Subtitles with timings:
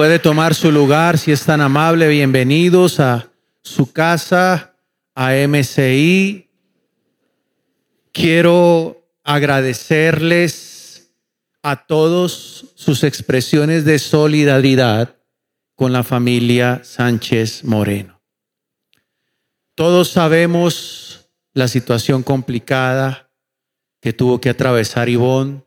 [0.00, 4.74] puede tomar su lugar, si es tan amable, bienvenidos a su casa,
[5.14, 6.48] a MCI.
[8.10, 11.12] Quiero agradecerles
[11.62, 15.18] a todos sus expresiones de solidaridad
[15.76, 18.22] con la familia Sánchez Moreno.
[19.74, 23.30] Todos sabemos la situación complicada
[24.00, 25.62] que tuvo que atravesar Ivonne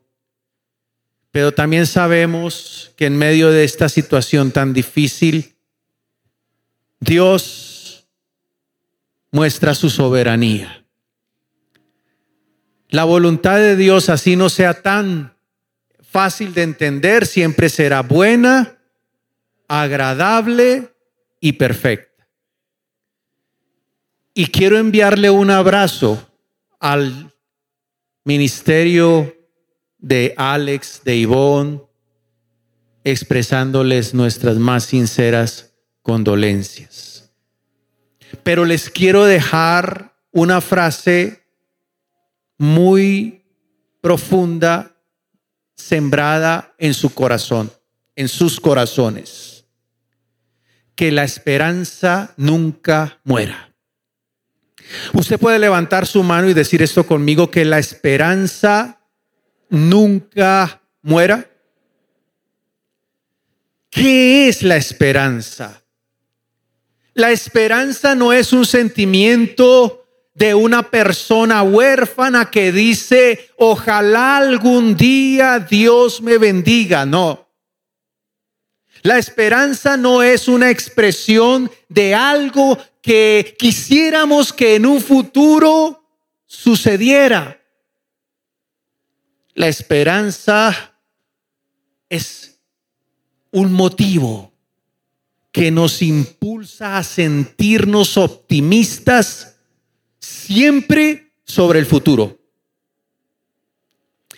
[1.34, 5.56] pero también sabemos que en medio de esta situación tan difícil,
[7.00, 8.06] Dios
[9.32, 10.86] muestra su soberanía.
[12.88, 15.36] La voluntad de Dios, así no sea tan
[16.00, 18.78] fácil de entender, siempre será buena,
[19.66, 20.94] agradable
[21.40, 22.28] y perfecta.
[24.34, 26.30] Y quiero enviarle un abrazo
[26.78, 27.34] al
[28.22, 29.33] ministerio
[30.04, 31.80] de Alex, de Ivonne,
[33.04, 37.32] expresándoles nuestras más sinceras condolencias.
[38.42, 41.42] Pero les quiero dejar una frase
[42.58, 43.46] muy
[44.02, 44.94] profunda,
[45.74, 47.72] sembrada en su corazón,
[48.14, 49.64] en sus corazones.
[50.94, 53.74] Que la esperanza nunca muera.
[55.14, 59.00] Usted puede levantar su mano y decir esto conmigo, que la esperanza
[59.68, 61.50] nunca muera?
[63.90, 65.84] ¿Qué es la esperanza?
[67.14, 75.60] La esperanza no es un sentimiento de una persona huérfana que dice, ojalá algún día
[75.60, 77.06] Dios me bendiga.
[77.06, 77.48] No.
[79.02, 86.02] La esperanza no es una expresión de algo que quisiéramos que en un futuro
[86.46, 87.60] sucediera.
[89.54, 90.98] La esperanza
[92.08, 92.58] es
[93.52, 94.52] un motivo
[95.52, 99.56] que nos impulsa a sentirnos optimistas
[100.18, 102.40] siempre sobre el futuro.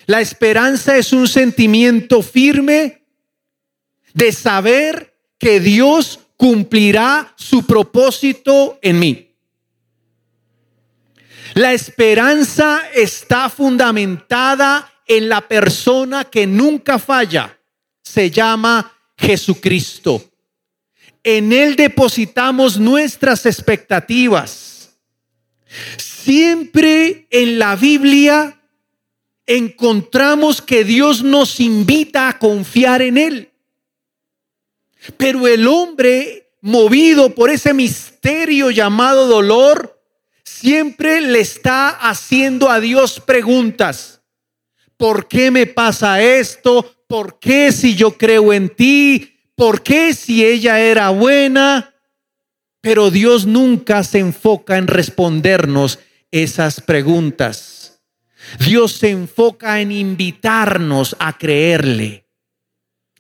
[0.04, 3.02] La esperanza es un sentimiento firme
[4.12, 9.34] de saber que Dios cumplirá su propósito en mí.
[11.54, 17.58] La esperanza está fundamentada en la persona que nunca falla.
[18.02, 20.24] Se llama Jesucristo.
[21.22, 24.96] En Él depositamos nuestras expectativas.
[25.96, 28.60] Siempre en la Biblia
[29.46, 33.50] encontramos que Dios nos invita a confiar en Él.
[35.16, 40.00] Pero el hombre, movido por ese misterio llamado dolor,
[40.42, 44.15] siempre le está haciendo a Dios preguntas.
[44.96, 46.96] ¿Por qué me pasa esto?
[47.06, 49.38] ¿Por qué si yo creo en ti?
[49.54, 51.94] ¿Por qué si ella era buena?
[52.80, 55.98] Pero Dios nunca se enfoca en respondernos
[56.30, 58.02] esas preguntas.
[58.58, 62.28] Dios se enfoca en invitarnos a creerle,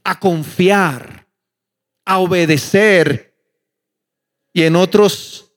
[0.04, 1.26] a confiar,
[2.04, 3.34] a obedecer
[4.52, 5.52] y en otros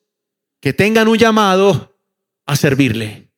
[0.59, 1.95] que tengan un llamado
[2.45, 3.28] a servirle.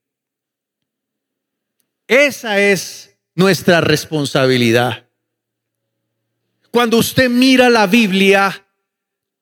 [2.12, 5.08] Esa es nuestra responsabilidad.
[6.70, 8.68] Cuando usted mira la Biblia,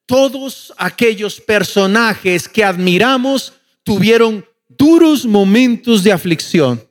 [0.05, 6.87] todos aquellos personajes que admiramos tuvieron duros momentos de aflicción.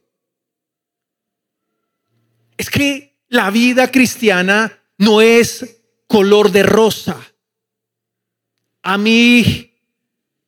[2.56, 7.24] Es que la vida cristiana no es color de rosa.
[8.82, 9.72] A mí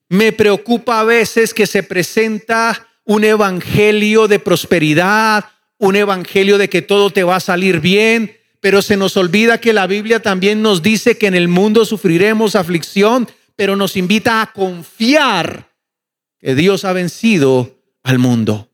[0.08, 5.46] me preocupa a veces que se presenta un evangelio de prosperidad,
[5.78, 9.72] un evangelio de que todo te va a salir bien, pero se nos olvida que
[9.72, 14.52] la Biblia también nos dice que en el mundo sufriremos aflicción, pero nos invita a
[14.52, 15.72] confiar
[16.38, 18.70] que Dios ha vencido al mundo.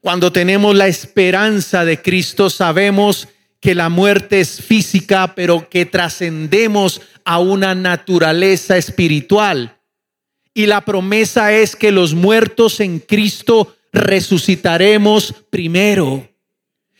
[0.00, 3.26] Cuando tenemos la esperanza de Cristo, sabemos
[3.58, 9.74] que la muerte es física, pero que trascendemos a una naturaleza espiritual
[10.58, 16.28] y la promesa es que los muertos en Cristo resucitaremos primero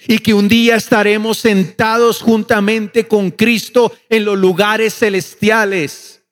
[0.07, 6.23] y que un día estaremos sentados juntamente con Cristo en los lugares celestiales.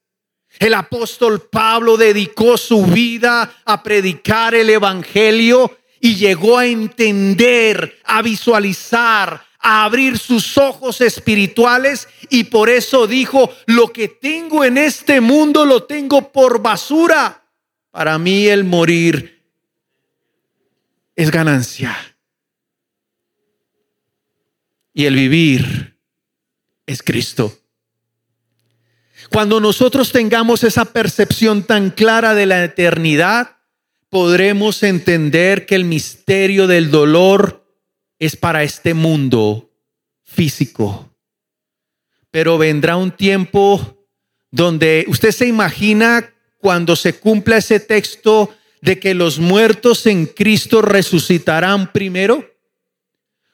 [0.61, 8.23] El apóstol Pablo dedicó su vida a predicar el Evangelio y llegó a entender, a
[8.23, 15.21] visualizar, a abrir sus ojos espirituales y por eso dijo, lo que tengo en este
[15.21, 17.43] mundo lo tengo por basura.
[17.91, 19.43] Para mí el morir
[21.17, 21.97] es ganancia.
[24.95, 25.99] Y el vivir
[26.87, 27.59] es Cristo.
[29.33, 33.57] Cuando nosotros tengamos esa percepción tan clara de la eternidad,
[34.11, 37.66] podremos entender que el misterio del dolor
[38.19, 39.71] es para este mundo
[40.23, 41.11] físico.
[42.31, 44.07] Pero vendrá un tiempo
[44.51, 50.83] donde usted se imagina cuando se cumpla ese texto de que los muertos en Cristo
[50.83, 52.45] resucitarán primero.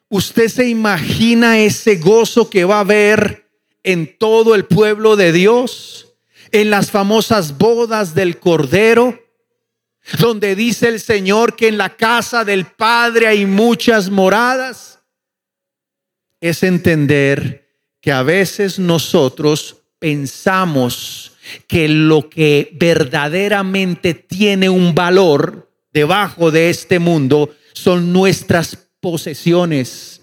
[0.09, 3.49] ¿Usted se imagina ese gozo que va a haber
[3.83, 6.15] en todo el pueblo de Dios?
[6.51, 9.19] En las famosas bodas del Cordero,
[10.19, 15.01] donde dice el Señor que en la casa del Padre hay muchas moradas.
[16.41, 17.69] Es entender
[18.01, 21.33] que a veces nosotros pensamos
[21.67, 30.21] que lo que verdaderamente tiene un valor debajo de este mundo son nuestras posesiones.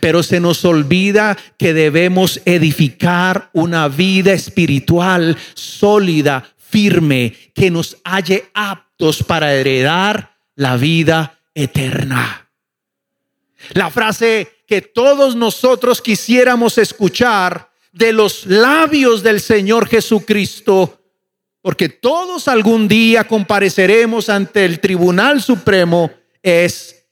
[0.00, 8.50] Pero se nos olvida que debemos edificar una vida espiritual sólida, firme, que nos halle
[8.54, 12.48] aptos para heredar la vida eterna.
[13.72, 21.00] La frase que todos nosotros quisiéramos escuchar de los labios del Señor Jesucristo,
[21.60, 26.10] porque todos algún día compareceremos ante el Tribunal Supremo,
[26.42, 27.04] es,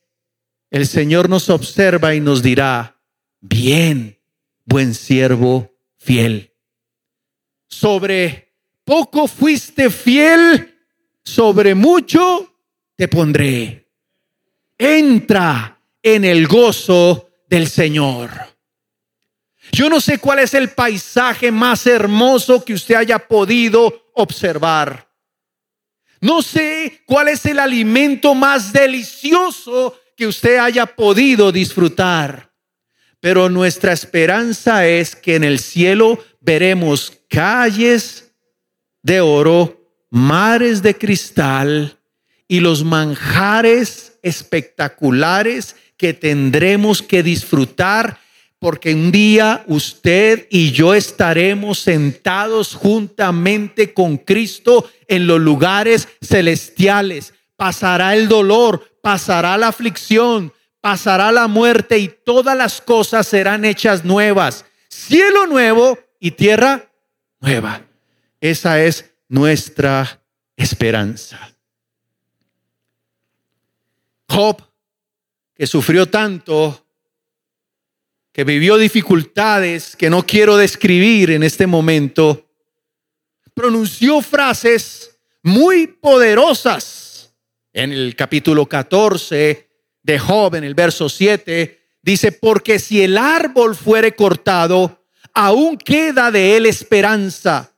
[0.70, 3.00] el Señor nos observa y nos dirá,
[3.40, 4.18] bien,
[4.64, 6.54] buen siervo fiel.
[7.66, 8.47] Sobre
[8.88, 10.74] poco fuiste fiel,
[11.22, 12.54] sobre mucho
[12.96, 13.86] te pondré.
[14.78, 18.30] Entra en el gozo del Señor.
[19.72, 25.06] Yo no sé cuál es el paisaje más hermoso que usted haya podido observar.
[26.22, 32.54] No sé cuál es el alimento más delicioso que usted haya podido disfrutar.
[33.20, 38.27] Pero nuestra esperanza es que en el cielo veremos calles
[39.08, 41.98] de oro, mares de cristal
[42.46, 48.20] y los manjares espectaculares que tendremos que disfrutar
[48.58, 57.32] porque un día usted y yo estaremos sentados juntamente con Cristo en los lugares celestiales.
[57.56, 60.52] Pasará el dolor, pasará la aflicción,
[60.82, 64.66] pasará la muerte y todas las cosas serán hechas nuevas.
[64.90, 66.90] Cielo nuevo y tierra
[67.40, 67.87] nueva.
[68.40, 70.22] Esa es nuestra
[70.56, 71.54] esperanza.
[74.28, 74.62] Job,
[75.54, 76.86] que sufrió tanto,
[78.32, 82.48] que vivió dificultades que no quiero describir en este momento,
[83.54, 87.34] pronunció frases muy poderosas.
[87.72, 89.68] En el capítulo 14
[90.02, 96.30] de Job, en el verso 7, dice, porque si el árbol fuere cortado, aún queda
[96.30, 97.74] de él esperanza,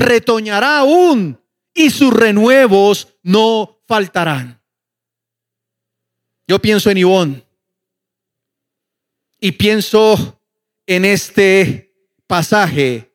[0.00, 1.40] retoñará aún
[1.74, 4.60] y sus renuevos no faltarán.
[6.48, 7.44] Yo pienso en Ivón
[9.38, 10.40] y pienso
[10.86, 11.94] en este
[12.26, 13.14] pasaje,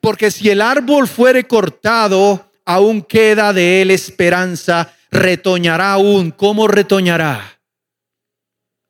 [0.00, 6.32] porque si el árbol fuere cortado, aún queda de él esperanza, retoñará aún.
[6.32, 7.60] ¿Cómo retoñará?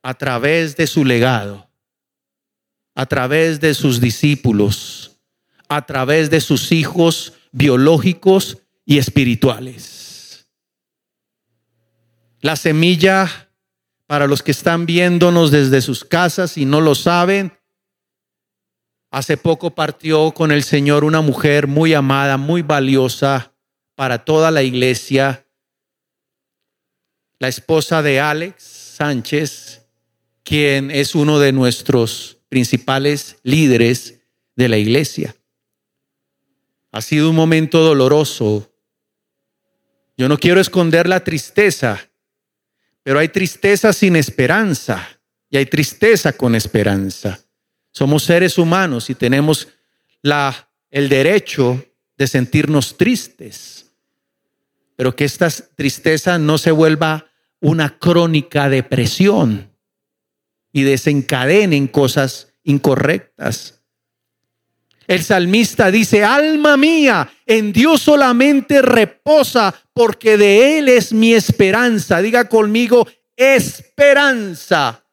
[0.03, 1.69] A través de su legado,
[2.95, 5.21] a través de sus discípulos,
[5.69, 10.49] a través de sus hijos biológicos y espirituales.
[12.41, 13.51] La semilla
[14.07, 17.57] para los que están viéndonos desde sus casas y no lo saben,
[19.11, 23.55] hace poco partió con el Señor una mujer muy amada, muy valiosa
[23.95, 25.47] para toda la iglesia,
[27.39, 29.87] la esposa de Alex Sánchez,
[30.43, 34.21] quien es uno de nuestros principales líderes
[34.57, 35.35] de la iglesia.
[36.93, 38.73] Ha sido un momento doloroso.
[40.17, 42.09] Yo no quiero esconder la tristeza
[43.03, 45.21] pero hay tristeza sin esperanza
[45.51, 47.41] y hay tristeza con esperanza.
[47.91, 49.69] Somos seres humanos y tenemos
[50.23, 51.85] la, el derecho
[52.17, 53.91] de sentirnos tristes,
[54.97, 57.27] pero que esta tristeza no se vuelva
[57.61, 59.71] una crónica depresión
[60.73, 63.82] y desencadenen cosas incorrectas.
[65.13, 72.23] El salmista dice, alma mía, en Dios solamente reposa, porque de Él es mi esperanza.
[72.23, 75.05] Diga conmigo, esperanza.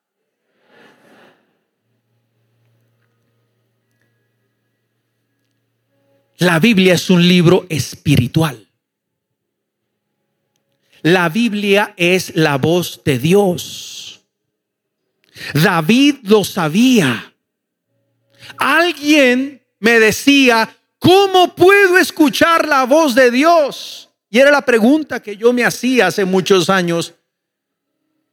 [6.37, 8.69] La Biblia es un libro espiritual.
[11.01, 14.21] La Biblia es la voz de Dios.
[15.53, 17.33] David lo sabía.
[18.57, 24.09] Alguien me decía, ¿cómo puedo escuchar la voz de Dios?
[24.29, 27.13] Y era la pregunta que yo me hacía hace muchos años.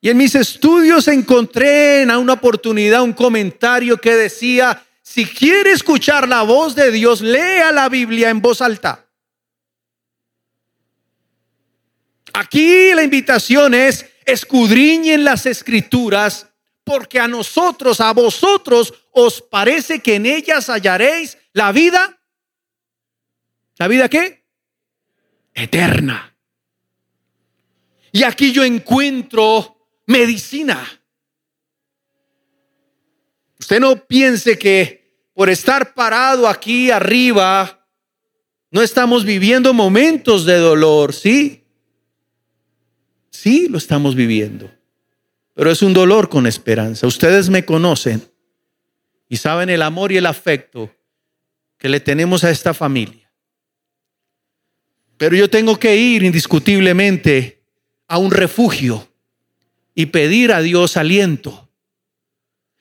[0.01, 6.29] Y en mis estudios encontré en una oportunidad un comentario que decía, si quiere escuchar
[6.29, 9.07] la voz de Dios, lea la Biblia en voz alta.
[12.33, 16.49] Aquí la invitación es escudriñen las escrituras
[16.85, 22.21] porque a nosotros, a vosotros, os parece que en ellas hallaréis la vida.
[23.79, 24.45] ¿La vida qué?
[25.55, 26.37] Eterna.
[28.13, 30.87] Y aquí yo encuentro medicina.
[33.59, 37.89] Usted no piense que por estar parado aquí arriba,
[38.71, 41.65] no estamos viviendo momentos de dolor, ¿sí?
[43.31, 44.77] Sí, lo estamos viviendo
[45.57, 47.07] pero es un dolor con esperanza.
[47.07, 48.23] Ustedes me conocen
[49.29, 50.95] y saben el amor y el afecto
[51.79, 53.31] que le tenemos a esta familia.
[55.17, 57.63] Pero yo tengo que ir indiscutiblemente
[58.07, 59.09] a un refugio
[59.95, 61.69] y pedir a Dios aliento.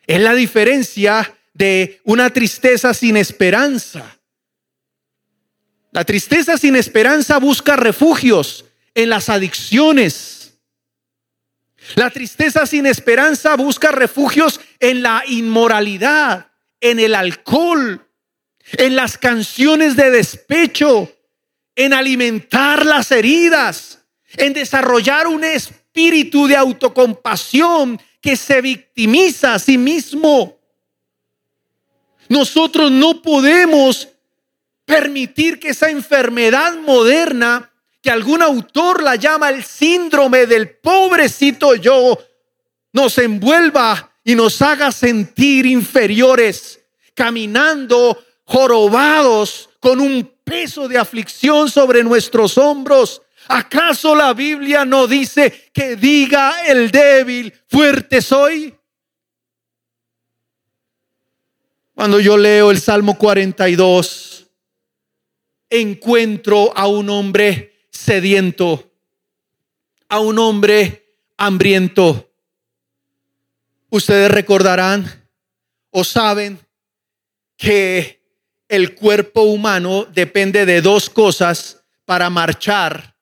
[0.06, 4.20] Es la diferencia de una tristeza sin esperanza.
[5.92, 10.35] La tristeza sin esperanza busca refugios en las adicciones,
[11.94, 16.52] la tristeza sin esperanza busca refugios en la inmoralidad,
[16.82, 18.10] en el alcohol,
[18.74, 21.12] en las canciones de despecho,
[21.76, 24.00] en alimentar las heridas,
[24.38, 30.58] en desarrollar un espíritu de autocompasión que se victimiza a sí mismo.
[32.28, 34.08] Nosotros no podemos
[34.86, 37.72] permitir que esa enfermedad moderna
[38.06, 42.16] que algún autor la llama el síndrome del pobrecito yo,
[42.94, 46.86] nos envuelva y nos haga sentir inferiores,
[47.16, 53.24] caminando jorobados con un peso de aflicción sobre nuestros hombros.
[53.48, 58.72] ¿Acaso la Biblia no dice que diga el débil, fuerte soy?
[61.96, 64.46] Cuando yo leo el Salmo 42,
[65.72, 68.92] encuentro a un hombre sediento,
[70.10, 72.32] a un hombre hambriento.
[73.90, 75.30] Ustedes recordarán
[75.92, 76.60] o saben
[77.58, 78.22] que
[78.68, 83.16] el cuerpo humano depende de dos cosas para marchar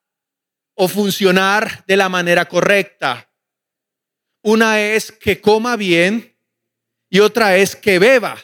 [0.73, 3.29] o funcionar de la manera correcta.
[4.41, 6.35] Una es que coma bien
[7.09, 8.37] y otra es que beba.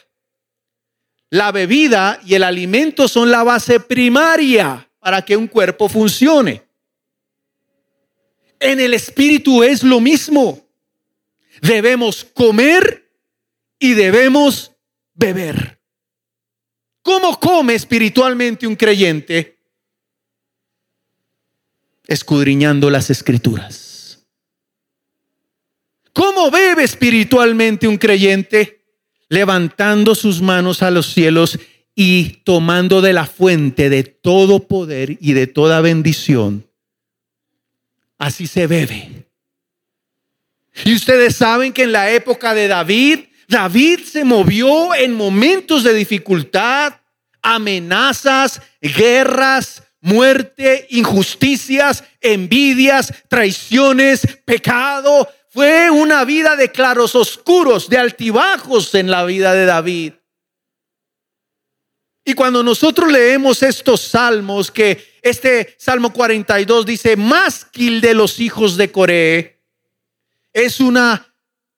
[1.28, 6.62] La bebida y el alimento son la base primaria para que un cuerpo funcione.
[8.60, 10.68] En el espíritu es lo mismo.
[11.62, 13.10] Debemos comer
[13.78, 14.72] y debemos
[15.14, 15.80] beber.
[17.02, 19.58] ¿Cómo come espiritualmente un creyente?
[22.06, 24.26] Escudriñando las escrituras.
[26.12, 28.84] ¿Cómo bebe espiritualmente un creyente?
[29.28, 31.58] Levantando sus manos a los cielos
[32.02, 36.66] y tomando de la fuente de todo poder y de toda bendición.
[38.16, 39.26] Así se bebe.
[40.86, 45.92] Y ustedes saben que en la época de David, David se movió en momentos de
[45.92, 46.94] dificultad,
[47.42, 55.28] amenazas, guerras, muerte, injusticias, envidias, traiciones, pecado.
[55.50, 60.12] Fue una vida de claros oscuros, de altibajos en la vida de David.
[62.30, 68.76] Y cuando nosotros leemos estos salmos, que este Salmo 42 dice, másquil de los hijos
[68.76, 69.64] de Coré,
[70.52, 71.26] es una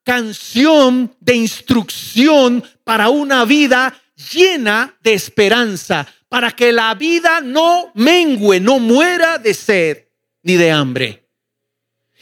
[0.04, 3.98] canción de instrucción para una vida
[4.30, 10.04] llena de esperanza, para que la vida no mengue, no muera de sed
[10.42, 11.30] ni de hambre.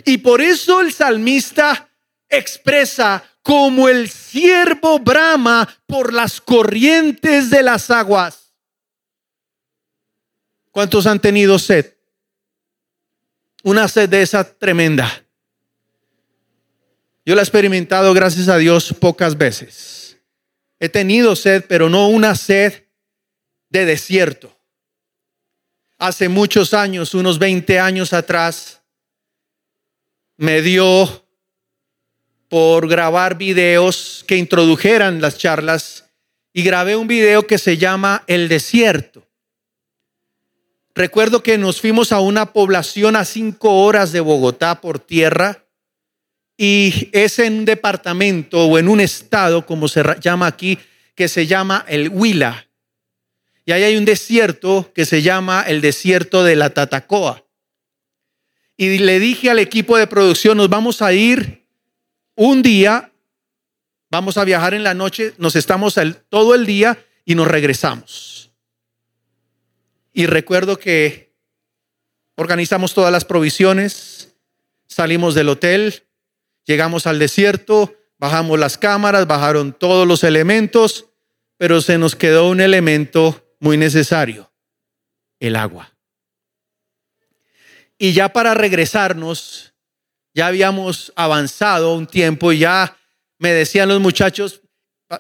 [0.05, 1.91] Y por eso el salmista
[2.29, 8.53] expresa como el siervo brama por las corrientes de las aguas.
[10.71, 11.95] ¿Cuántos han tenido sed?
[13.63, 15.25] Una sed de esa tremenda.
[17.25, 20.19] Yo la he experimentado, gracias a Dios, pocas veces.
[20.79, 22.85] He tenido sed, pero no una sed
[23.69, 24.57] de desierto.
[25.99, 28.81] Hace muchos años, unos 20 años atrás,
[30.39, 31.20] me dio
[32.51, 36.11] por grabar videos que introdujeran las charlas
[36.53, 39.25] y grabé un video que se llama El desierto.
[40.93, 45.65] Recuerdo que nos fuimos a una población a cinco horas de Bogotá por tierra
[46.57, 50.77] y es en un departamento o en un estado, como se llama aquí,
[51.15, 52.67] que se llama el Huila.
[53.65, 57.45] Y ahí hay un desierto que se llama el desierto de la Tatacoa.
[58.77, 61.60] Y le dije al equipo de producción, nos vamos a ir
[62.43, 63.13] un día,
[64.11, 65.97] vamos a viajar en la noche, nos estamos
[66.31, 68.51] todo el día y nos regresamos.
[70.15, 71.35] Y recuerdo que
[72.37, 74.35] organizamos todas las provisiones,
[74.87, 76.05] salimos del hotel,
[76.65, 81.11] llegamos al desierto, bajamos las cámaras, bajaron todos los elementos,
[81.59, 84.51] pero se nos quedó un elemento muy necesario,
[85.41, 85.93] el agua.
[87.99, 89.70] Y ya para regresarnos,
[90.35, 92.97] ya habíamos avanzado un tiempo y ya
[93.39, 94.63] me decían los muchachos,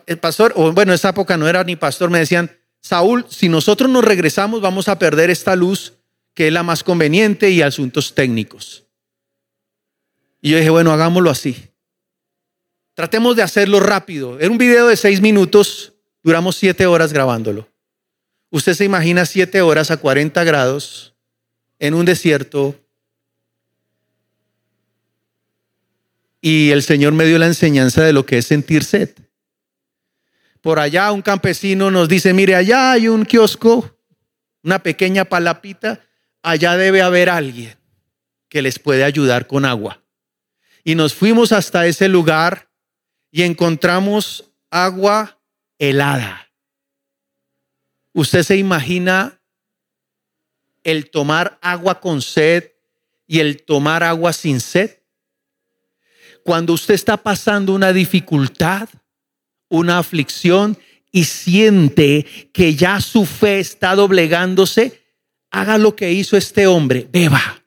[0.06, 2.50] el pastor, o bueno, esa época no era ni pastor, me decían,
[2.80, 5.94] Saúl, si nosotros nos regresamos vamos a perder esta luz
[6.34, 8.84] que es la más conveniente y asuntos técnicos.
[10.40, 11.70] Y yo dije, bueno, hagámoslo así.
[12.94, 14.38] Tratemos de hacerlo rápido.
[14.38, 17.68] Era un video de seis minutos, duramos siete horas grabándolo.
[18.50, 21.14] Usted se imagina siete horas a 40 grados
[21.78, 22.74] en un desierto.
[26.40, 29.10] Y el Señor me dio la enseñanza de lo que es sentir sed.
[30.60, 33.98] Por allá un campesino nos dice, mire, allá hay un kiosco,
[34.62, 36.00] una pequeña palapita,
[36.42, 37.76] allá debe haber alguien
[38.48, 40.02] que les puede ayudar con agua.
[40.84, 42.70] Y nos fuimos hasta ese lugar
[43.30, 45.40] y encontramos agua
[45.78, 46.50] helada.
[48.12, 49.40] ¿Usted se imagina
[50.82, 52.72] el tomar agua con sed
[53.26, 54.99] y el tomar agua sin sed?
[56.44, 58.88] Cuando usted está pasando una dificultad,
[59.68, 60.78] una aflicción
[61.12, 65.02] y siente que ya su fe está doblegándose,
[65.50, 67.62] haga lo que hizo este hombre, beba.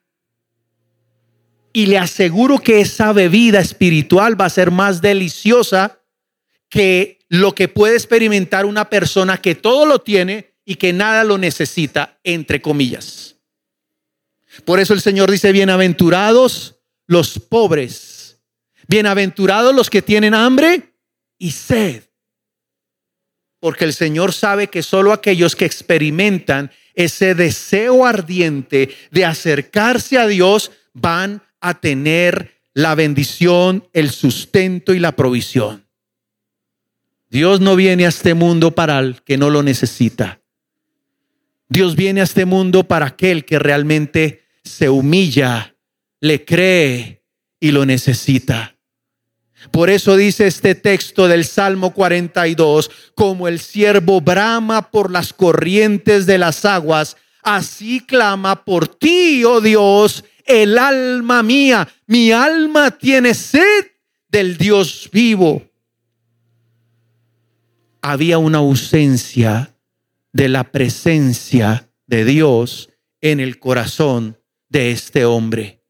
[1.72, 6.00] Y le aseguro que esa bebida espiritual va a ser más deliciosa
[6.68, 11.36] que lo que puede experimentar una persona que todo lo tiene y que nada lo
[11.36, 13.36] necesita, entre comillas.
[14.64, 18.13] Por eso el Señor dice, bienaventurados los pobres,
[18.88, 20.94] bienaventurados los que tienen hambre
[21.38, 22.04] y sed.
[23.60, 30.26] Porque el Señor sabe que solo aquellos que experimentan ese deseo ardiente de acercarse a
[30.26, 35.86] Dios van a tener la bendición, el sustento y la provisión.
[37.30, 40.40] Dios no viene a este mundo para el que no lo necesita.
[41.68, 45.74] Dios viene a este mundo para aquel que realmente se humilla,
[46.20, 47.24] le cree
[47.58, 48.73] y lo necesita.
[49.70, 56.26] Por eso dice este texto del Salmo 42, como el siervo brama por las corrientes
[56.26, 61.88] de las aguas, así clama por ti, oh Dios, el alma mía.
[62.06, 63.86] Mi alma tiene sed
[64.28, 65.62] del Dios vivo.
[68.02, 69.74] Había una ausencia
[70.32, 75.83] de la presencia de Dios en el corazón de este hombre.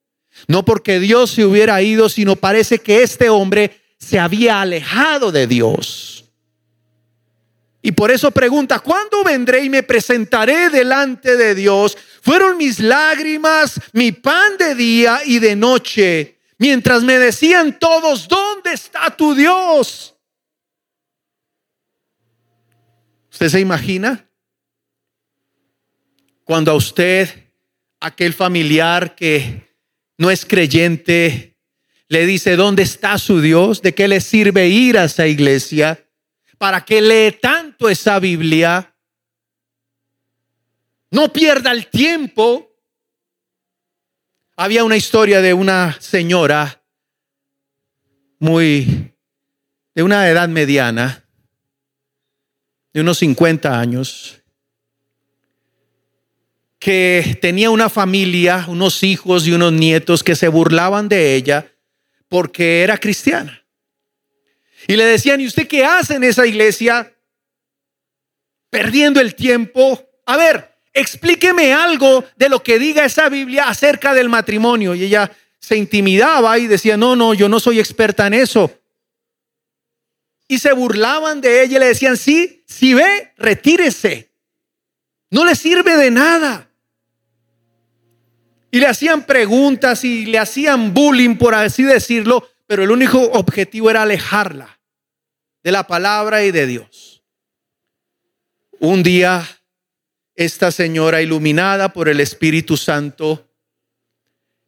[0.46, 5.46] No porque Dios se hubiera ido, sino parece que este hombre se había alejado de
[5.46, 6.24] Dios.
[7.86, 11.98] Y por eso pregunta, ¿cuándo vendré y me presentaré delante de Dios?
[12.22, 18.72] Fueron mis lágrimas, mi pan de día y de noche, mientras me decían todos, ¿dónde
[18.72, 20.14] está tu Dios?
[23.30, 24.26] ¿Usted se imagina?
[26.44, 27.50] Cuando a usted,
[28.00, 29.73] aquel familiar que
[30.18, 31.58] no es creyente,
[32.08, 33.82] le dice, ¿dónde está su Dios?
[33.82, 36.06] ¿De qué le sirve ir a esa iglesia?
[36.58, 38.94] ¿Para qué lee tanto esa Biblia?
[41.10, 42.70] No pierda el tiempo.
[44.56, 46.82] Había una historia de una señora
[48.38, 49.12] muy,
[49.94, 51.24] de una edad mediana,
[52.92, 54.43] de unos 50 años,
[56.84, 61.72] que tenía una familia, unos hijos y unos nietos que se burlaban de ella
[62.28, 63.64] porque era cristiana.
[64.86, 67.10] Y le decían, ¿y usted qué hace en esa iglesia?
[68.68, 69.98] Perdiendo el tiempo.
[70.26, 74.94] A ver, explíqueme algo de lo que diga esa Biblia acerca del matrimonio.
[74.94, 78.70] Y ella se intimidaba y decía, no, no, yo no soy experta en eso.
[80.48, 84.34] Y se burlaban de ella y le decían, sí, si ve, retírese.
[85.30, 86.68] No le sirve de nada.
[88.74, 93.88] Y le hacían preguntas y le hacían bullying, por así decirlo, pero el único objetivo
[93.88, 94.80] era alejarla
[95.62, 97.22] de la palabra y de Dios.
[98.80, 99.46] Un día,
[100.34, 103.48] esta señora iluminada por el Espíritu Santo,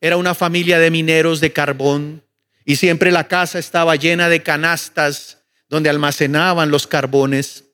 [0.01, 2.23] era una familia de mineros de carbón
[2.65, 7.65] y siempre la casa estaba llena de canastas donde almacenaban los carbones.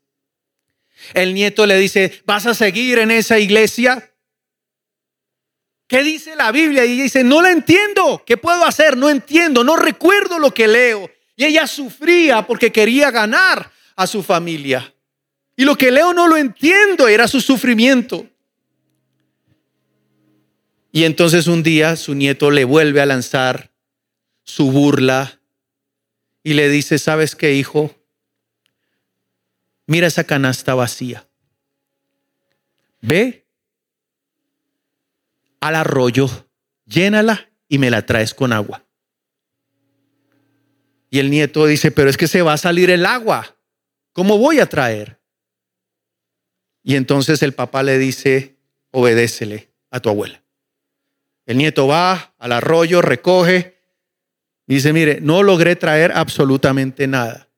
[1.12, 4.11] El nieto le dice, ¿vas a seguir en esa iglesia?
[5.92, 6.86] ¿Qué dice la Biblia?
[6.86, 8.22] Y dice, no la entiendo.
[8.24, 8.96] ¿Qué puedo hacer?
[8.96, 11.10] No entiendo, no recuerdo lo que leo.
[11.36, 14.94] Y ella sufría porque quería ganar a su familia.
[15.54, 18.26] Y lo que leo no lo entiendo, era su sufrimiento.
[20.92, 23.70] Y entonces un día su nieto le vuelve a lanzar
[24.44, 25.40] su burla
[26.42, 27.94] y le dice, ¿sabes qué, hijo?
[29.86, 31.28] Mira esa canasta vacía.
[33.02, 33.41] Ve
[35.62, 36.28] al arroyo,
[36.86, 38.84] llénala y me la traes con agua.
[41.08, 43.56] Y el nieto dice, pero es que se va a salir el agua.
[44.12, 45.20] ¿Cómo voy a traer?
[46.82, 48.56] Y entonces el papá le dice,
[48.90, 50.42] obedécele a tu abuela.
[51.46, 53.80] El nieto va al arroyo, recoge,
[54.66, 57.48] y dice, mire, no logré traer absolutamente nada.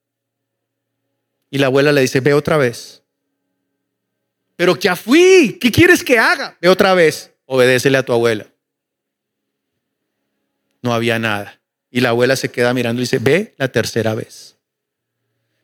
[1.49, 3.03] Y la abuela le dice, ve otra vez.
[4.55, 6.55] Pero ya fui, ¿qué quieres que haga?
[6.61, 8.47] Ve otra vez, obedécele a tu abuela.
[10.81, 11.59] No había nada.
[11.89, 14.57] Y la abuela se queda mirando y dice, ve la tercera vez.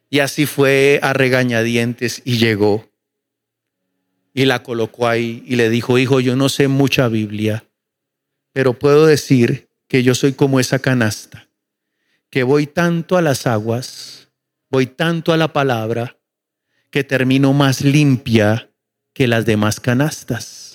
[0.09, 2.89] Y así fue a regañadientes y llegó.
[4.33, 7.65] Y la colocó ahí y le dijo, hijo, yo no sé mucha Biblia,
[8.53, 11.49] pero puedo decir que yo soy como esa canasta,
[12.29, 14.29] que voy tanto a las aguas,
[14.69, 16.17] voy tanto a la palabra,
[16.89, 18.69] que termino más limpia
[19.13, 20.70] que las demás canastas.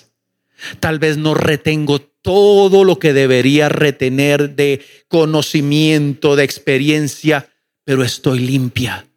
[0.79, 7.49] Tal vez no retengo todo lo que debería retener de conocimiento, de experiencia,
[7.83, 9.07] pero estoy limpia.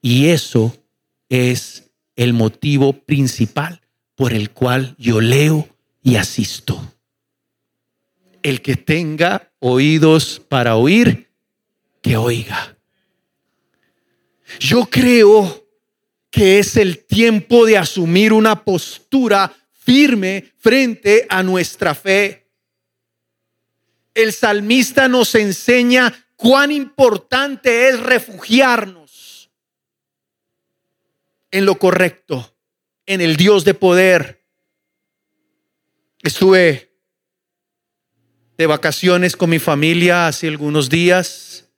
[0.00, 0.76] Y eso
[1.28, 3.80] es el motivo principal
[4.14, 5.68] por el cual yo leo
[6.02, 6.92] y asisto
[8.42, 11.28] el que tenga oídos para oír,
[12.00, 12.76] que oiga.
[14.58, 15.66] Yo creo
[16.30, 22.50] que es el tiempo de asumir una postura firme frente a nuestra fe.
[24.14, 29.50] El salmista nos enseña cuán importante es refugiarnos
[31.50, 32.56] en lo correcto,
[33.06, 34.44] en el Dios de poder.
[36.22, 36.92] Estuve
[38.56, 41.68] de vacaciones con mi familia hace algunos días.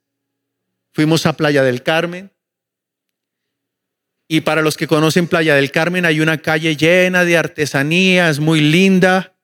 [0.91, 2.34] Fuimos a Playa del Carmen.
[4.27, 8.59] Y para los que conocen Playa del Carmen, hay una calle llena de artesanías, muy
[8.59, 9.35] linda.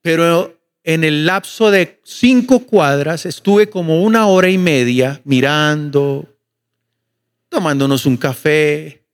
[0.00, 6.28] Pero en el lapso de cinco cuadras estuve como una hora y media mirando,
[7.48, 9.04] tomándonos un café.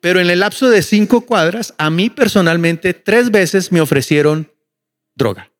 [0.00, 4.50] Pero en el lapso de cinco cuadras, a mí personalmente tres veces me ofrecieron
[5.14, 5.50] droga.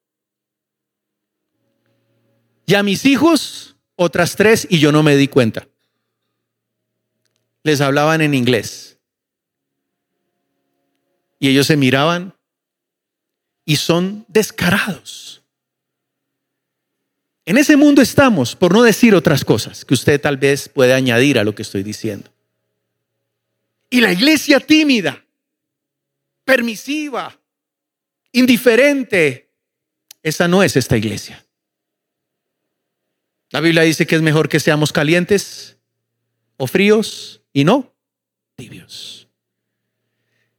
[2.67, 5.67] Y a mis hijos, otras tres, y yo no me di cuenta.
[7.63, 8.99] Les hablaban en inglés.
[11.39, 12.35] Y ellos se miraban
[13.65, 15.43] y son descarados.
[17.45, 21.39] En ese mundo estamos, por no decir otras cosas que usted tal vez puede añadir
[21.39, 22.31] a lo que estoy diciendo.
[23.89, 25.25] Y la iglesia tímida,
[26.45, 27.37] permisiva,
[28.33, 29.51] indiferente,
[30.23, 31.45] esa no es esta iglesia.
[33.51, 35.77] La Biblia dice que es mejor que seamos calientes
[36.57, 37.93] o fríos y no
[38.57, 39.29] tibios.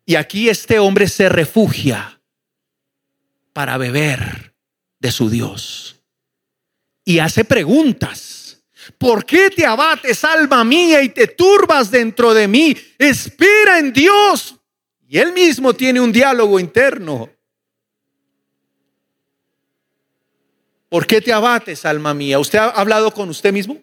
[0.05, 2.21] Y aquí este hombre se refugia
[3.53, 4.55] para beber
[4.99, 6.01] de su Dios.
[7.05, 8.63] Y hace preguntas.
[8.97, 12.75] ¿Por qué te abates, alma mía, y te turbas dentro de mí?
[12.97, 14.55] Espera en Dios.
[15.07, 17.29] Y él mismo tiene un diálogo interno.
[20.89, 22.39] ¿Por qué te abates, alma mía?
[22.39, 23.81] ¿Usted ha hablado con usted mismo?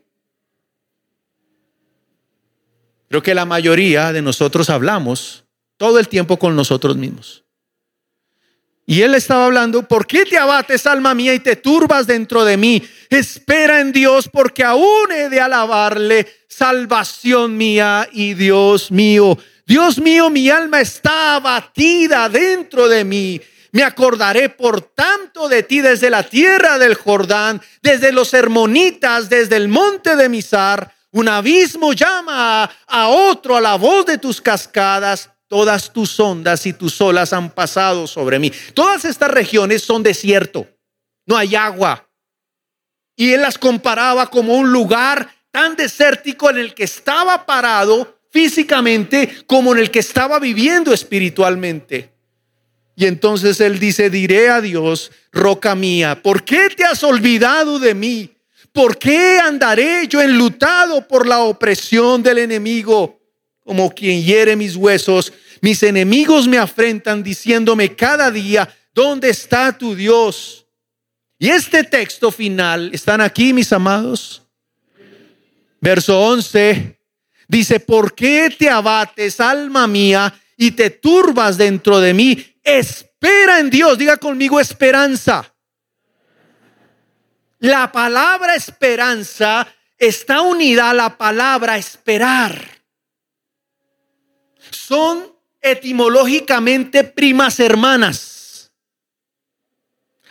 [3.08, 5.44] Creo que la mayoría de nosotros hablamos
[5.76, 7.44] todo el tiempo con nosotros mismos.
[8.90, 12.56] Y él estaba hablando, ¿por qué te abates, alma mía, y te turbas dentro de
[12.56, 12.82] mí?
[13.10, 19.36] Espera en Dios, porque aún he de alabarle, salvación mía y Dios mío.
[19.66, 23.40] Dios mío, mi alma está abatida dentro de mí.
[23.72, 29.56] Me acordaré por tanto de ti desde la tierra del Jordán, desde los hermonitas, desde
[29.56, 30.94] el monte de Misar.
[31.18, 35.28] Un abismo llama a, otro a la voz de tus cascadas.
[35.48, 38.52] Todas tus ondas y tus olas han pasado sobre mí.
[38.72, 40.68] Todas estas regiones son desierto.
[41.26, 42.08] No hay agua.
[43.16, 49.42] Y él las comparaba como un lugar tan desértico en el que estaba parado físicamente
[49.48, 52.12] como en el que estaba viviendo espiritualmente.
[52.94, 57.94] Y entonces él dice, diré a Dios, roca mía, ¿por qué te has olvidado de
[57.96, 58.37] mí?
[58.72, 63.18] ¿Por qué andaré yo enlutado por la opresión del enemigo?
[63.68, 65.30] como quien hiere mis huesos.
[65.60, 70.66] Mis enemigos me afrentan diciéndome cada día, ¿dónde está tu Dios?
[71.38, 74.42] Y este texto final, ¿están aquí mis amados?
[75.82, 76.98] Verso 11
[77.46, 82.42] dice, ¿por qué te abates, alma mía, y te turbas dentro de mí?
[82.64, 85.54] Espera en Dios, diga conmigo esperanza.
[87.60, 89.66] La palabra esperanza
[89.98, 92.82] está unida a la palabra esperar.
[94.70, 98.70] Son etimológicamente primas hermanas.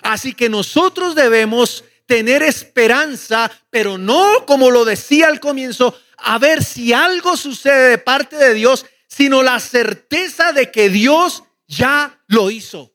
[0.02, 6.64] Así que nosotros debemos tener esperanza, pero no como lo decía al comienzo, a ver
[6.64, 12.50] si algo sucede de parte de Dios, sino la certeza de que Dios ya lo
[12.50, 12.94] hizo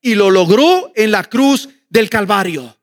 [0.00, 2.76] y lo logró en la cruz del Calvario.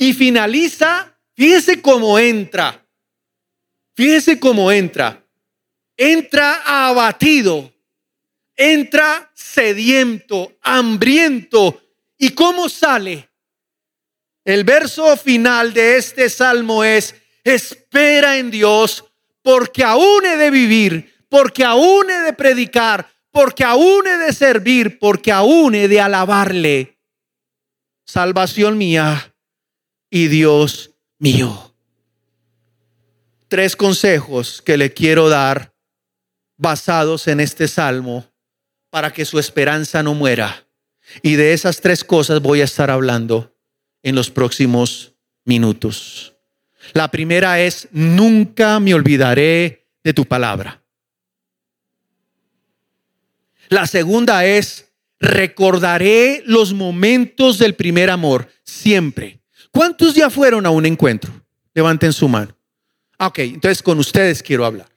[0.00, 2.86] Y finaliza, fíjese cómo entra,
[3.96, 5.26] fíjese cómo entra,
[5.96, 7.74] entra abatido,
[8.54, 11.82] entra sediento, hambriento.
[12.16, 13.28] ¿Y cómo sale?
[14.44, 19.04] El verso final de este salmo es, espera en Dios,
[19.42, 25.00] porque aún he de vivir, porque aún he de predicar, porque aún he de servir,
[25.00, 27.00] porque aún he de alabarle.
[28.06, 29.34] Salvación mía
[30.10, 31.74] y Dios mío.
[33.48, 35.74] Tres consejos que le quiero dar
[36.56, 38.26] basados en este salmo
[38.90, 40.66] para que su esperanza no muera.
[41.22, 43.54] Y de esas tres cosas voy a estar hablando
[44.02, 46.36] en los próximos minutos.
[46.92, 50.82] La primera es, nunca me olvidaré de tu palabra.
[53.68, 59.37] La segunda es, recordaré los momentos del primer amor, siempre.
[59.78, 61.32] ¿Cuántos ya fueron a un encuentro?
[61.72, 62.52] Levanten su mano.
[63.16, 64.88] Ah, ok, entonces con ustedes quiero hablar.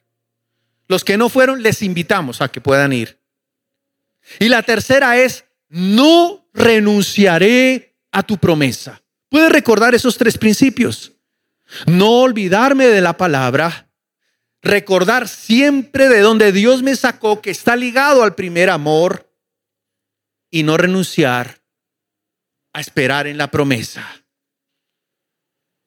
[0.88, 3.20] Los que no fueron, les invitamos a que puedan ir.
[4.40, 9.00] Y la tercera es, no renunciaré a tu promesa.
[9.28, 11.12] ¿Puedes recordar esos tres principios?
[11.86, 13.88] No olvidarme de la palabra,
[14.62, 19.32] recordar siempre de donde Dios me sacó, que está ligado al primer amor,
[20.50, 21.62] y no renunciar
[22.72, 24.21] a esperar en la promesa.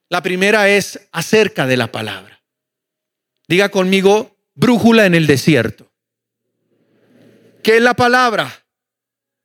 [0.08, 2.42] La primera es acerca de la palabra.
[3.48, 5.92] Diga conmigo, brújula en el desierto.
[7.62, 8.66] ¿Qué es la palabra?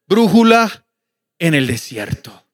[0.08, 0.86] Brújula
[1.39, 2.45] en el desierto.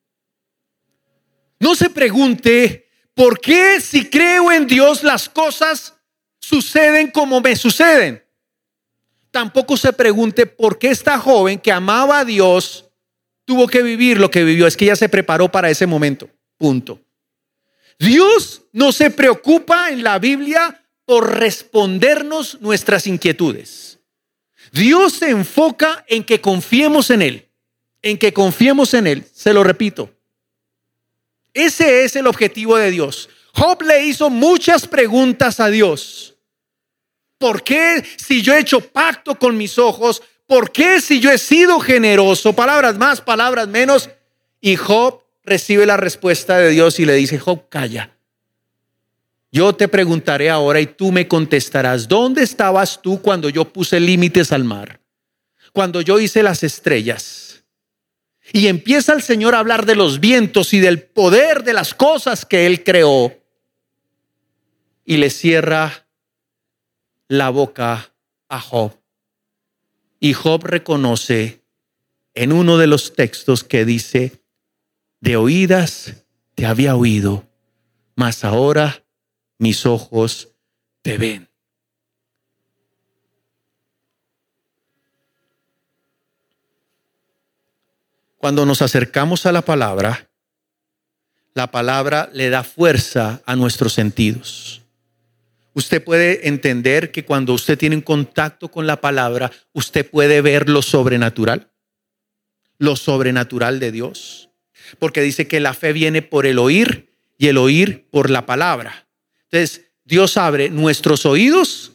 [1.60, 5.96] No se pregunte, ¿por qué si creo en Dios las cosas
[6.40, 8.24] suceden como me suceden?
[9.32, 12.90] Tampoco se pregunte por qué esta joven que amaba a Dios
[13.44, 14.68] tuvo que vivir lo que vivió.
[14.68, 16.30] Es que ella se preparó para ese momento.
[16.58, 17.02] Punto.
[18.00, 24.00] Dios no se preocupa en la Biblia por respondernos nuestras inquietudes.
[24.72, 27.50] Dios se enfoca en que confiemos en Él,
[28.02, 29.26] en que confiemos en Él.
[29.34, 30.12] Se lo repito.
[31.54, 33.30] Ese es el objetivo de Dios.
[33.54, 36.36] Job le hizo muchas preguntas a Dios.
[37.38, 40.22] ¿Por qué si yo he hecho pacto con mis ojos?
[40.46, 42.54] ¿Por qué si yo he sido generoso?
[42.54, 44.10] Palabras más, palabras menos.
[44.62, 48.18] Y Job recibe la respuesta de Dios y le dice, Job, calla.
[49.50, 54.52] Yo te preguntaré ahora y tú me contestarás, ¿dónde estabas tú cuando yo puse límites
[54.52, 55.00] al mar?
[55.72, 57.64] Cuando yo hice las estrellas.
[58.52, 62.46] Y empieza el Señor a hablar de los vientos y del poder de las cosas
[62.46, 63.34] que Él creó.
[65.06, 66.08] Y le cierra
[67.30, 68.14] la boca
[68.50, 69.00] a Job.
[70.20, 71.62] Y Job reconoce
[72.34, 74.42] en uno de los textos que dice,
[75.20, 76.26] de oídas
[76.56, 77.48] te había oído,
[78.16, 79.04] mas ahora
[79.58, 80.50] mis ojos
[81.02, 81.48] te ven.
[88.38, 90.30] Cuando nos acercamos a la palabra,
[91.54, 94.84] la palabra le da fuerza a nuestros sentidos.
[95.74, 100.70] Usted puede entender que cuando usted tiene un contacto con la palabra, usted puede ver
[100.70, 101.72] lo sobrenatural,
[102.78, 104.47] lo sobrenatural de Dios
[105.00, 109.08] porque dice que la fe viene por el oír y el oír por la palabra.
[109.44, 111.94] Entonces, Dios abre nuestros oídos,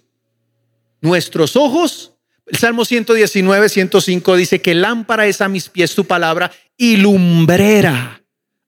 [1.01, 2.13] nuestros ojos.
[2.47, 8.23] El Salmo 119, 105 dice que lámpara es a mis pies tu palabra y lumbrera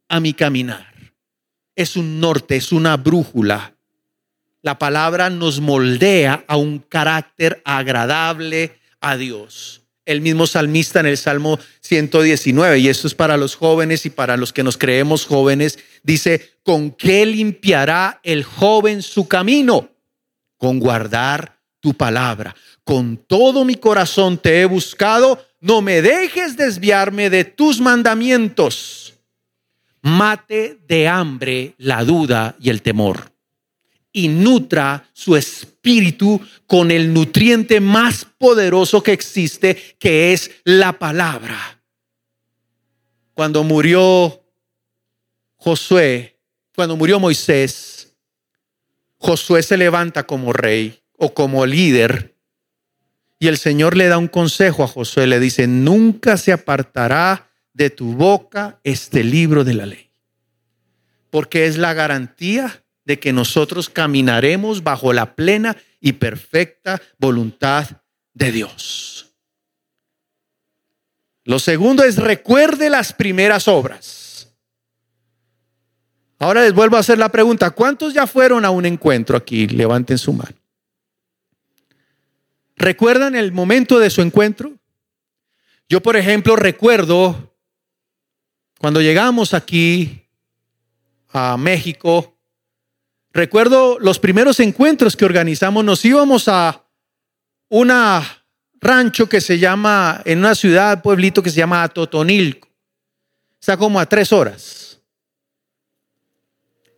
[0.09, 0.93] a mi caminar.
[1.77, 3.77] Es un norte, es una brújula.
[4.63, 11.17] La palabra nos moldea a un carácter agradable a Dios el mismo salmista en el
[11.17, 15.79] Salmo 119, y esto es para los jóvenes y para los que nos creemos jóvenes,
[16.03, 19.91] dice, ¿con qué limpiará el joven su camino?
[20.57, 22.55] Con guardar tu palabra.
[22.85, 29.15] Con todo mi corazón te he buscado, no me dejes desviarme de tus mandamientos.
[30.03, 33.34] Mate de hambre la duda y el temor
[34.15, 41.83] y nutra su espíritu con el nutriente más poderoso que existe, que es la palabra.
[43.35, 44.41] Cuando murió
[45.57, 46.39] Josué,
[46.77, 48.15] cuando murió Moisés,
[49.19, 52.37] Josué se levanta como rey o como líder
[53.41, 57.91] y el Señor le da un consejo a Josué, le dice, nunca se apartará de
[57.91, 60.13] tu boca este libro de la ley,
[61.31, 68.53] porque es la garantía de que nosotros caminaremos bajo la plena y perfecta voluntad de
[68.53, 69.35] Dios.
[71.45, 74.55] Lo segundo es recuerde las primeras obras.
[76.39, 79.67] Ahora les vuelvo a hacer la pregunta, ¿cuántos ya fueron a un encuentro aquí?
[79.67, 80.57] Levanten su mano.
[82.77, 84.73] ¿Recuerdan el momento de su encuentro?
[85.89, 87.55] Yo, por ejemplo, recuerdo
[88.79, 90.27] cuando llegamos aquí
[91.31, 92.34] a México,
[93.35, 96.85] Recuerdo los primeros encuentros que organizamos, nos íbamos a
[97.69, 97.93] un
[98.81, 102.69] rancho que se llama, en una ciudad, pueblito que se llama Totonilco.
[103.61, 105.01] Está como a tres horas.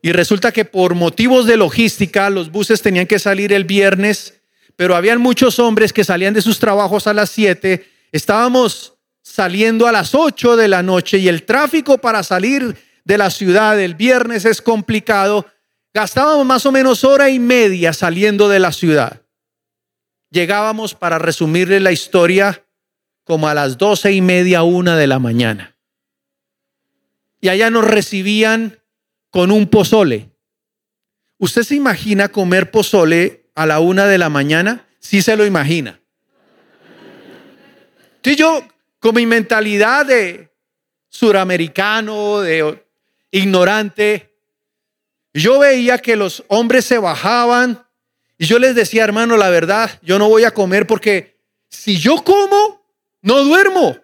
[0.03, 4.35] Y resulta que por motivos de logística los buses tenían que salir el viernes,
[4.77, 7.91] pero habían muchos hombres que salían de sus trabajos a las siete.
[8.13, 13.31] Estábamos saliendo a las ocho de la noche y el tráfico para salir de la
[13.31, 15.47] ciudad el viernes es complicado
[15.97, 19.23] Gastábamos más o menos hora y media saliendo de la ciudad.
[20.29, 22.67] Llegábamos, para resumirle la historia,
[23.25, 25.75] como a las doce y media, una de la mañana.
[27.41, 28.79] Y allá nos recibían
[29.31, 30.29] con un pozole.
[31.39, 34.87] ¿Usted se imagina comer pozole a la una de la mañana?
[34.99, 35.99] Sí se lo imagina.
[38.17, 40.53] Entonces yo, con mi mentalidad de
[41.09, 42.85] suramericano, de
[43.31, 44.36] ignorante,
[45.43, 47.85] yo veía que los hombres se bajaban
[48.39, 51.37] y yo les decía, hermano, la verdad, yo no voy a comer porque
[51.69, 52.83] si yo como,
[53.23, 53.97] no duermo.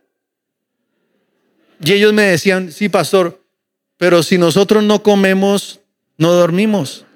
[1.84, 3.42] Y ellos me decían, sí, pastor,
[3.96, 5.80] pero si nosotros no comemos,
[6.18, 7.06] no dormimos.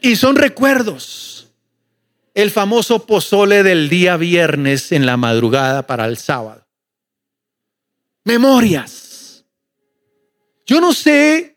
[0.00, 1.48] y son recuerdos.
[2.34, 6.66] El famoso pozole del día viernes en la madrugada para el sábado.
[8.24, 9.11] Memorias
[10.66, 11.56] yo no sé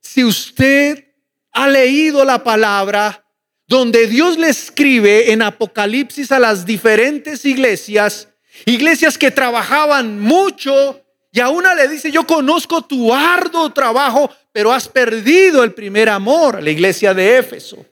[0.00, 1.04] si usted
[1.52, 3.24] ha leído la palabra
[3.66, 8.28] donde Dios le escribe en Apocalipsis a las diferentes iglesias,
[8.64, 14.72] iglesias que trabajaban mucho, y a una le dice, yo conozco tu arduo trabajo, pero
[14.72, 17.84] has perdido el primer amor, la iglesia de Éfeso.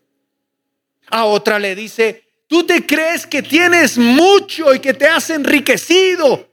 [1.08, 6.48] A otra le dice, tú te crees que tienes mucho y que te has enriquecido,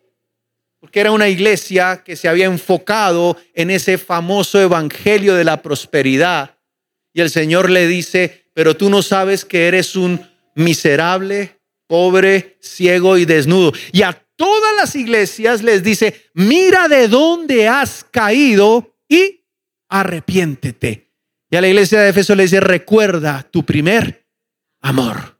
[0.83, 6.57] porque era una iglesia que se había enfocado en ese famoso evangelio de la prosperidad.
[7.13, 13.17] Y el Señor le dice, pero tú no sabes que eres un miserable, pobre, ciego
[13.17, 13.71] y desnudo.
[13.93, 19.45] Y a todas las iglesias les dice, mira de dónde has caído y
[19.87, 21.13] arrepiéntete.
[21.49, 24.27] Y a la iglesia de Éfeso le dice, recuerda tu primer
[24.81, 25.39] amor.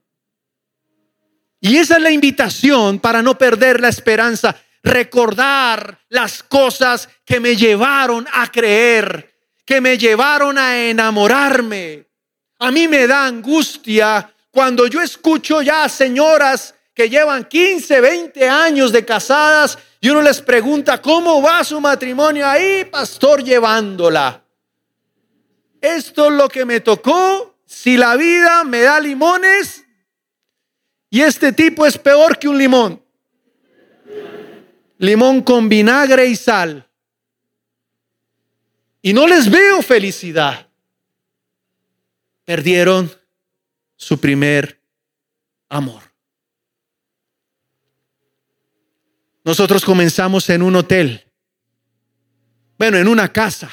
[1.60, 7.56] Y esa es la invitación para no perder la esperanza recordar las cosas que me
[7.56, 9.34] llevaron a creer,
[9.66, 12.06] que me llevaron a enamorarme.
[12.60, 18.92] A mí me da angustia cuando yo escucho ya señoras que llevan 15, 20 años
[18.92, 22.46] de casadas y uno les pregunta, ¿cómo va su matrimonio?
[22.46, 24.44] Ahí, pastor, llevándola.
[25.82, 27.56] Esto es lo que me tocó.
[27.66, 29.84] Si la vida me da limones
[31.10, 33.03] y este tipo es peor que un limón
[35.04, 36.88] limón con vinagre y sal.
[39.02, 40.70] Y no les veo felicidad.
[42.46, 43.12] Perdieron
[43.98, 44.82] su primer
[45.68, 46.02] amor.
[49.44, 51.30] Nosotros comenzamos en un hotel,
[52.78, 53.70] bueno, en una casa.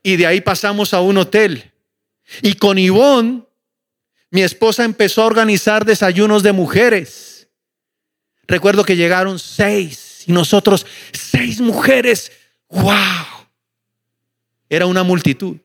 [0.00, 1.72] Y de ahí pasamos a un hotel.
[2.40, 3.42] Y con Ivonne,
[4.30, 7.31] mi esposa empezó a organizar desayunos de mujeres
[8.46, 12.32] Recuerdo que llegaron seis y nosotros seis mujeres.
[12.68, 13.46] ¡Wow!
[14.68, 15.56] Era una multitud.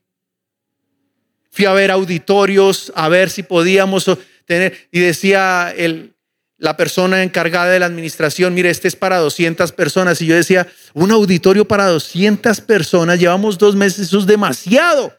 [1.49, 4.05] Fui a ver auditorios, a ver si podíamos
[4.45, 6.13] tener, y decía el,
[6.57, 10.21] la persona encargada de la administración, mire, este es para 200 personas.
[10.21, 15.17] Y yo decía, un auditorio para 200 personas, llevamos dos meses, eso es demasiado.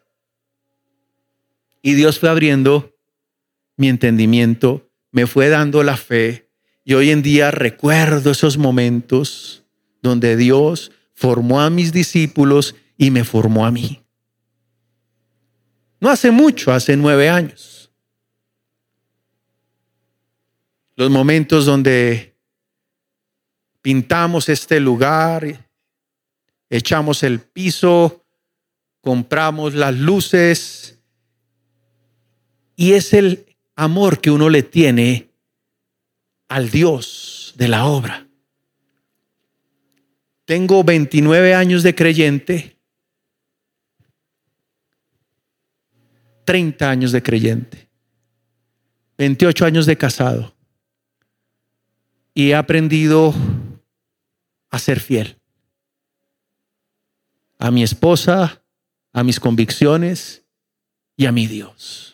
[1.83, 2.95] Y Dios fue abriendo
[3.77, 6.48] mi entendimiento, me fue dando la fe.
[6.89, 9.63] Y hoy en día recuerdo esos momentos
[10.01, 14.03] donde Dios formó a mis discípulos y me formó a mí.
[16.01, 17.93] No hace mucho, hace nueve años.
[20.97, 22.35] Los momentos donde
[23.83, 25.69] pintamos este lugar,
[26.71, 28.25] echamos el piso,
[29.03, 30.99] compramos las luces
[32.77, 33.45] y es el
[33.77, 35.28] amor que uno le tiene
[36.49, 38.27] al Dios de la obra.
[40.45, 42.79] Tengo 29 años de creyente,
[46.45, 47.89] 30 años de creyente,
[49.19, 50.55] 28 años de casado
[52.33, 53.35] y he aprendido
[54.71, 55.39] a ser fiel
[57.59, 58.63] a mi esposa,
[59.13, 60.45] a mis convicciones
[61.17, 62.08] y a mi Dios.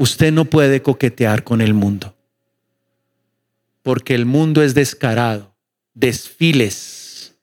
[0.00, 2.16] Usted no puede coquetear con el mundo,
[3.82, 5.54] porque el mundo es descarado,
[5.92, 7.36] desfiles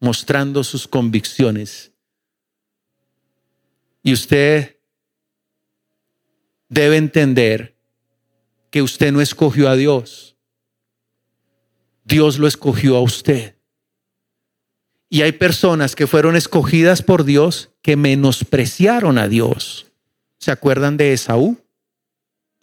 [0.00, 1.92] mostrando sus convicciones.
[4.02, 4.80] Y usted
[6.68, 7.76] debe entender
[8.70, 10.36] que usted no escogió a Dios.
[12.04, 13.54] Dios lo escogió a usted.
[15.08, 19.92] Y hay personas que fueron escogidas por Dios que menospreciaron a Dios.
[20.38, 21.56] ¿Se acuerdan de Esaú?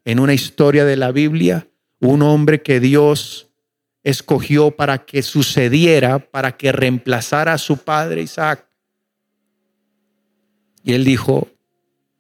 [0.08, 1.68] En una historia de la Biblia,
[1.99, 3.49] un hombre que Dios
[4.05, 8.66] escogió para que sucediera, para que reemplazara a su padre Isaac.
[10.82, 11.49] Y él dijo,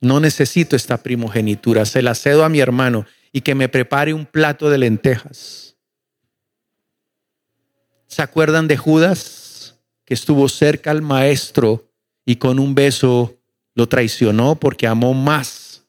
[0.01, 4.25] no necesito esta primogenitura, se la cedo a mi hermano y que me prepare un
[4.25, 5.77] plato de lentejas.
[8.07, 9.45] ¿Se acuerdan de Judas?
[10.03, 11.89] que estuvo cerca al maestro
[12.25, 13.37] y con un beso
[13.75, 15.85] lo traicionó porque amó más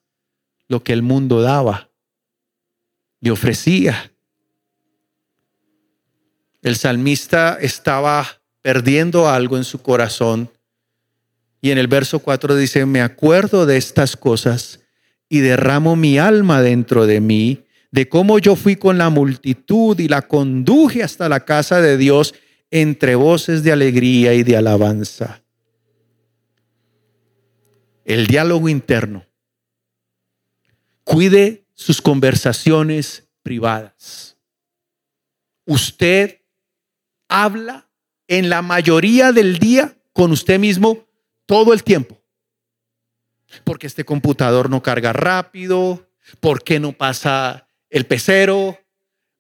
[0.68, 1.88] lo que el mundo daba
[3.20, 4.12] y ofrecía.
[6.62, 8.26] El salmista estaba
[8.62, 10.50] perdiendo algo en su corazón
[11.60, 14.80] y en el verso 4 dice, me acuerdo de estas cosas
[15.28, 20.08] y derramo mi alma dentro de mí, de cómo yo fui con la multitud y
[20.08, 22.34] la conduje hasta la casa de Dios
[22.70, 25.42] entre voces de alegría y de alabanza.
[28.04, 29.26] El diálogo interno.
[31.04, 34.36] Cuide sus conversaciones privadas.
[35.64, 36.40] Usted
[37.28, 37.88] habla
[38.26, 41.06] en la mayoría del día con usted mismo
[41.46, 42.20] todo el tiempo.
[43.62, 46.10] Porque este computador no carga rápido,
[46.40, 48.76] porque no pasa el pecero,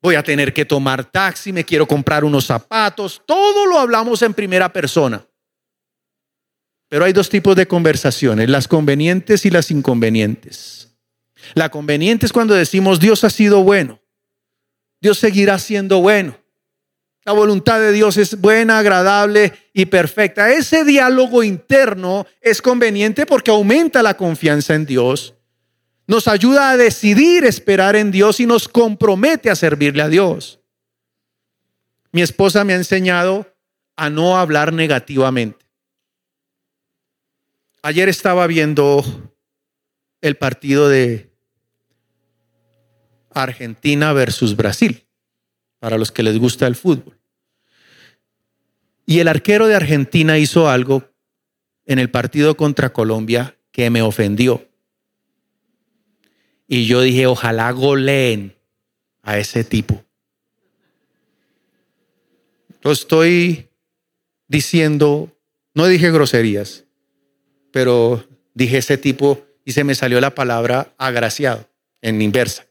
[0.00, 4.32] voy a tener que tomar taxi, me quiero comprar unos zapatos, todo lo hablamos en
[4.32, 5.26] primera persona.
[6.88, 10.87] Pero hay dos tipos de conversaciones, las convenientes y las inconvenientes.
[11.54, 14.00] La conveniente es cuando decimos Dios ha sido bueno,
[15.00, 16.38] Dios seguirá siendo bueno.
[17.24, 20.50] La voluntad de Dios es buena, agradable y perfecta.
[20.50, 25.34] Ese diálogo interno es conveniente porque aumenta la confianza en Dios
[26.08, 30.58] nos ayuda a decidir esperar en Dios y nos compromete a servirle a Dios.
[32.12, 33.54] Mi esposa me ha enseñado
[33.94, 35.66] a no hablar negativamente.
[37.82, 39.04] Ayer estaba viendo
[40.22, 41.27] el partido de
[43.42, 45.06] Argentina versus Brasil,
[45.78, 47.18] para los que les gusta el fútbol.
[49.06, 51.08] Y el arquero de Argentina hizo algo
[51.86, 54.68] en el partido contra Colombia que me ofendió.
[56.66, 58.54] Y yo dije, ojalá goleen
[59.22, 60.04] a ese tipo.
[62.82, 63.70] Lo estoy
[64.46, 65.34] diciendo,
[65.74, 66.84] no dije groserías,
[67.72, 68.24] pero
[68.54, 71.68] dije ese tipo y se me salió la palabra agraciado
[72.02, 72.67] en inversa.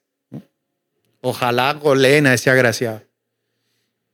[1.29, 3.03] Ojalá goleen a ese agraciado.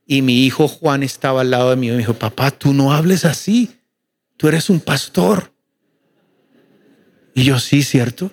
[0.07, 2.91] Y mi hijo Juan estaba al lado de mí y me dijo, papá, tú no
[2.91, 3.79] hables así,
[4.35, 5.53] tú eres un pastor.
[7.35, 8.31] Y yo, sí, ¿cierto?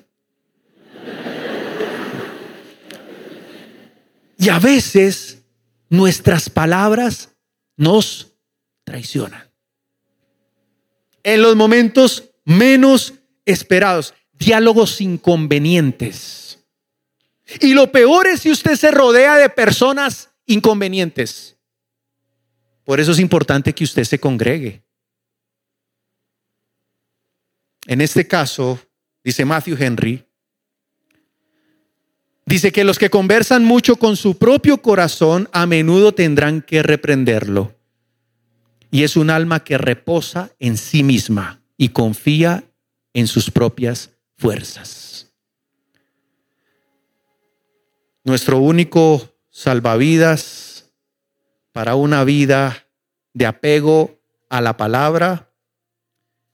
[4.38, 5.42] Y a veces
[5.90, 7.28] nuestras palabras
[7.76, 8.32] nos
[8.84, 9.46] traicionan.
[11.22, 13.12] En los momentos menos
[13.44, 16.49] esperados, diálogos inconvenientes.
[17.60, 21.56] Y lo peor es si usted se rodea de personas inconvenientes.
[22.84, 24.82] Por eso es importante que usted se congregue.
[27.86, 28.80] En este caso,
[29.22, 30.24] dice Matthew Henry,
[32.50, 37.76] Dice que los que conversan mucho con su propio corazón a menudo tendrán que reprenderlo.
[38.90, 42.64] Y es un alma que reposa en sí misma y confía
[43.14, 45.29] en sus propias fuerzas.
[48.24, 50.90] Nuestro único salvavidas
[51.72, 52.86] para una vida
[53.32, 55.50] de apego a la palabra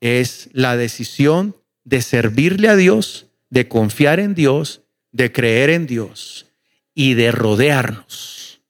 [0.00, 6.46] es la decisión de servirle a Dios, de confiar en Dios, de creer en Dios
[6.94, 8.60] y de rodearnos,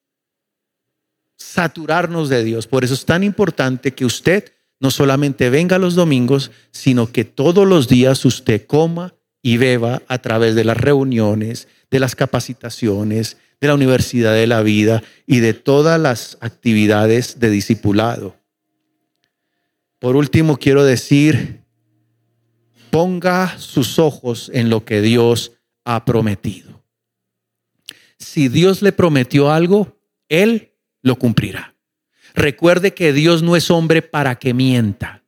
[1.36, 2.66] saturarnos de Dios.
[2.66, 7.66] Por eso es tan importante que usted no solamente venga los domingos, sino que todos
[7.66, 13.68] los días usted coma y beba a través de las reuniones, de las capacitaciones, de
[13.68, 18.36] la Universidad de la Vida y de todas las actividades de discipulado.
[19.98, 21.62] Por último, quiero decir,
[22.90, 25.52] ponga sus ojos en lo que Dios
[25.84, 26.84] ha prometido.
[28.18, 30.72] Si Dios le prometió algo, Él
[31.02, 31.74] lo cumplirá.
[32.34, 35.22] Recuerde que Dios no es hombre para que mienta.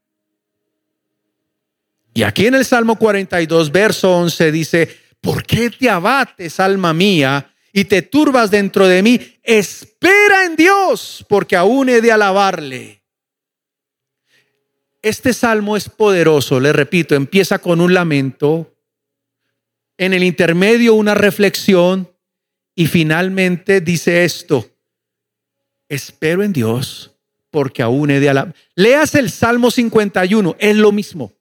[2.12, 7.54] Y aquí en el Salmo 42, verso 11 dice, ¿por qué te abates, alma mía,
[7.72, 9.20] y te turbas dentro de mí?
[9.42, 13.02] Espera en Dios, porque aún he de alabarle.
[15.02, 18.74] Este salmo es poderoso, le repito, empieza con un lamento,
[19.96, 22.10] en el intermedio una reflexión
[22.74, 24.70] y finalmente dice esto,
[25.88, 27.12] espero en Dios
[27.50, 28.54] porque aún he de alabar.
[28.74, 31.32] Leas el Salmo 51, es lo mismo.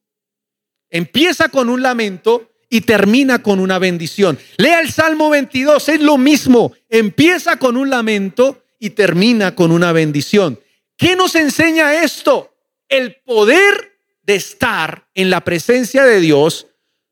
[0.90, 4.38] Empieza con un lamento y termina con una bendición.
[4.58, 6.74] Lea el Salmo 22, es lo mismo.
[6.90, 10.60] Empieza con un lamento y termina con una bendición.
[10.96, 12.54] ¿Qué nos enseña esto?
[12.90, 16.68] El poder de estar en la presencia de Dios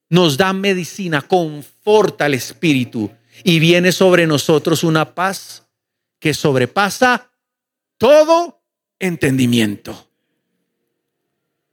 [0.10, 3.12] nos da medicina, conforta el espíritu
[3.44, 5.68] y viene sobre nosotros una paz
[6.20, 7.32] que sobrepasa
[7.98, 8.62] todo
[9.00, 10.10] entendimiento.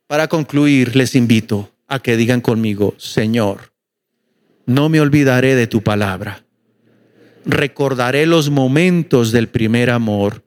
[0.07, 3.72] Para concluir, les invito a que digan conmigo, Señor,
[4.67, 6.45] no me olvidaré de tu palabra.
[7.45, 10.45] Recordaré los momentos del primer amor.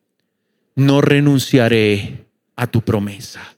[0.75, 3.54] No renunciaré a tu promesa.